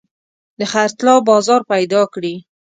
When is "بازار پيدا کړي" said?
1.29-2.35